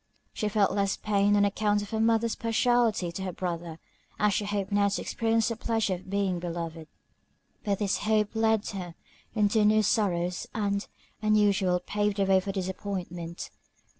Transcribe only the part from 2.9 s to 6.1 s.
to her brother, as she hoped now to experience the pleasure of